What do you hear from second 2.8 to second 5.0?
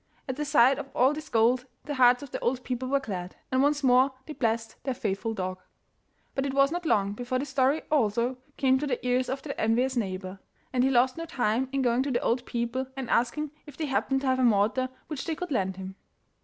were glad, and once more they blessed their